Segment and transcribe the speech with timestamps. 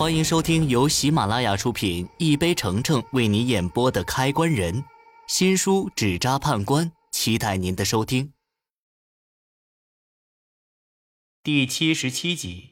[0.00, 4.74] 欢迎收听由喜马拉雅出品、一杯橙橙为你演播的《开关人》
[5.28, 8.32] 新书《纸扎判官》，期待您的收听。
[11.42, 12.70] 第七十七集，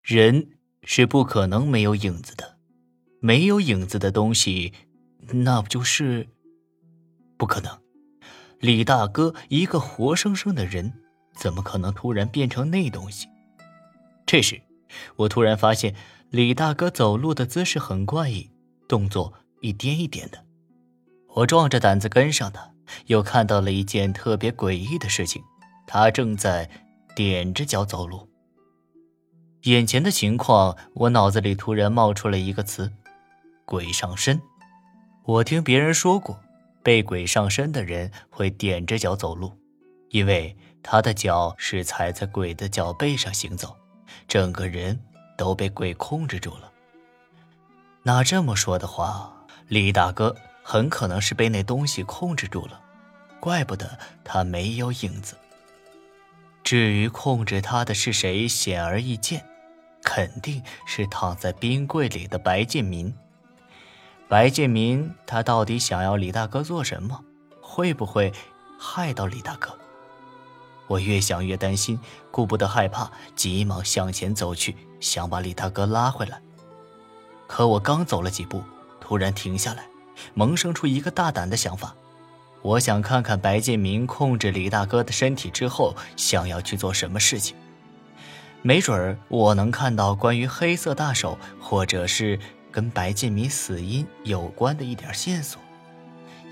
[0.00, 2.56] 人是不可能没有影子的，
[3.20, 4.72] 没有影子的东西，
[5.32, 6.28] 那不就是
[7.36, 7.82] 不可能？
[8.60, 10.92] 李大哥一个活生生的人，
[11.34, 13.26] 怎么可能突然变成那东西？
[14.24, 14.62] 这时，
[15.16, 15.96] 我突然发现。
[16.30, 18.48] 李大哥走路的姿势很怪异，
[18.86, 20.38] 动作一颠一颠的。
[21.34, 22.70] 我壮着胆子跟上他，
[23.06, 25.42] 又看到了一件特别诡异的事情：
[25.88, 26.70] 他正在
[27.16, 28.28] 踮着脚走路。
[29.62, 32.92] 眼前的情况，我脑子里突然冒出了一个词：
[33.64, 34.40] 鬼上身。
[35.24, 36.38] 我听别人说过，
[36.84, 39.52] 被鬼上身的人会踮着脚走路，
[40.10, 43.74] 因为他的脚是踩在鬼的脚背上行走，
[44.28, 45.00] 整个人。
[45.40, 46.70] 都被鬼控制住了。
[48.02, 52.78] 那这么说的话，李大哥很可能是被那东西控制住了，
[53.40, 55.34] 怪不得他没有影子。
[56.62, 59.42] 至于控制他的是谁，显而易见，
[60.02, 63.14] 肯定是躺在冰柜里的白建民。
[64.28, 67.24] 白建民他到底想要李大哥做什么？
[67.62, 68.30] 会不会
[68.78, 69.79] 害到李大哥？
[70.90, 71.96] 我越想越担心，
[72.32, 76.42] 顾不得害怕，急忙向前走去，想把李大哥拉回来。
[77.46, 78.60] 可我刚走了几步，
[79.00, 79.84] 突然停下来，
[80.34, 81.94] 萌生出一个大胆的想法：
[82.62, 87.56] 我想看看白建明控制李大哥的身体之后，想要去做什么事情。
[88.60, 92.36] 没准儿我能看到关于黑色大手，或者是
[92.72, 95.62] 跟白建明死因有关的一点线索，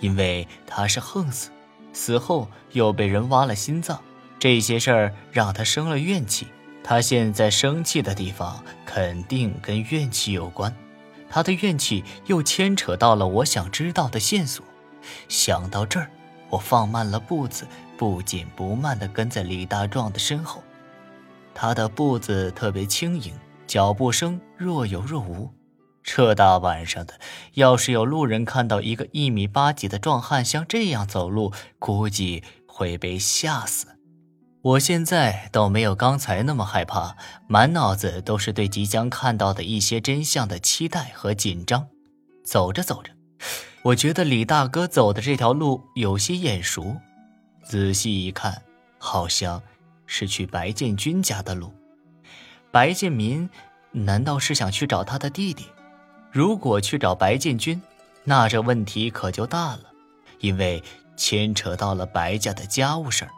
[0.00, 1.50] 因为他是横死，
[1.92, 4.00] 死后又被人挖了心脏。
[4.38, 6.46] 这些事儿让他生了怨气，
[6.84, 10.74] 他现在生气的地方肯定跟怨气有关，
[11.28, 14.64] 他的怨气又牵扯到了我想知道的线索。
[15.28, 16.08] 想到这儿，
[16.48, 17.66] 我放慢了步子，
[17.96, 20.62] 不紧不慢地跟在李大壮的身后。
[21.52, 23.34] 他的步子特别轻盈，
[23.66, 25.50] 脚步声若有若无。
[26.04, 27.18] 这大晚上的，
[27.54, 33.97] 要是有路人看到一个一米八几的壮汉像这样走路，估计会被吓死。
[34.60, 41.86] 我现在倒没有刚才那么害怕，满脑子都是对即将看到的一些真相的期待和紧张。
[42.44, 43.12] 走着走着，
[43.82, 46.96] 我觉得李大哥走的这条路有些眼熟，
[47.64, 48.62] 仔细一看，
[48.98, 49.62] 好像
[50.06, 51.72] 是去白建军家的路。
[52.72, 53.48] 白建民
[53.92, 55.66] 难道是想去找他的弟弟？
[56.32, 57.80] 如果去找白建军，
[58.24, 59.82] 那这问题可就大了，
[60.40, 60.82] 因为
[61.16, 63.30] 牵扯到了白家的家务事儿。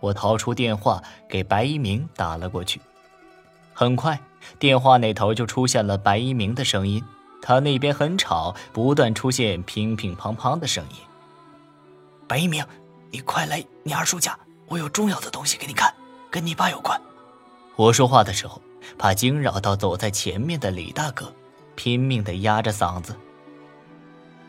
[0.00, 2.80] 我掏出电话给白一鸣打了过去，
[3.74, 4.20] 很快
[4.58, 7.02] 电话那头就出现了白一鸣的声音，
[7.42, 10.96] 他那边很吵，不断出现乒乒乓乓的声音。
[12.26, 12.64] 白一鸣，
[13.10, 14.38] 你快来你二叔家，
[14.68, 15.92] 我有重要的东西给你看，
[16.30, 17.00] 跟你爸有关。
[17.76, 18.60] 我说话的时候，
[18.98, 21.32] 怕惊扰到走在前面的李大哥，
[21.74, 23.16] 拼命的压着嗓子。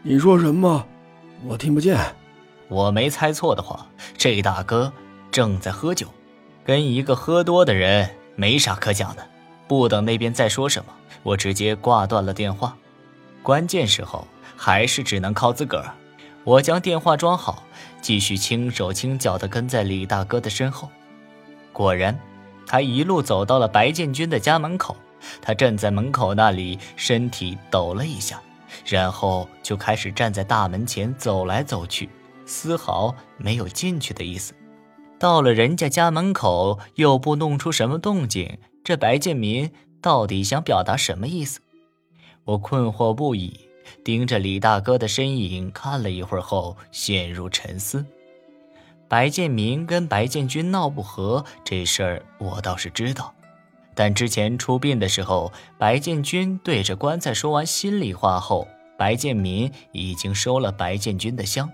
[0.04, 0.86] 你说什么？
[1.46, 1.98] 我听不见。
[2.68, 4.92] 我没猜错的话，这大哥。
[5.32, 6.08] 正在喝酒，
[6.64, 9.28] 跟一个喝多的人没啥可讲的。
[9.68, 10.92] 不等那边再说什么，
[11.22, 12.76] 我直接挂断了电话。
[13.44, 15.94] 关键时候还是只能靠自个儿。
[16.44, 17.64] 我将电话装好，
[18.02, 20.90] 继续轻手轻脚地跟在李大哥的身后。
[21.72, 22.18] 果然，
[22.66, 24.96] 他一路走到了白建军的家门口。
[25.42, 28.42] 他站在门口那里，身体抖了一下，
[28.86, 32.10] 然后就开始站在大门前走来走去，
[32.46, 34.54] 丝毫没有进去的意思。
[35.20, 39.70] 到了人家家门口，又不弄出什么动静，这白建民
[40.02, 41.60] 到底想表达什么意思？
[42.46, 43.60] 我困惑不已，
[44.04, 48.06] 盯着李大哥的身影看了一会儿后，陷入沉思。
[49.10, 53.34] 白建民跟白建军闹不和这事儿，我倒是知道，
[53.94, 58.66] 但之前出殡的时候，白建军对着棺材说完心里话后，
[58.98, 61.70] 白建民已经收了白建军的香，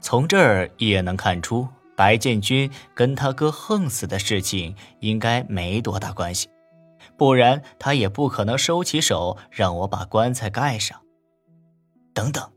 [0.00, 1.68] 从这儿也能看出。
[2.00, 6.48] 白建军跟他哥横死的事情应该没多大关系，
[7.18, 10.98] 不然他也不可能收起手让我把棺材盖上。
[12.14, 12.50] 等等，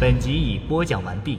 [0.00, 1.38] 本集已播讲完毕。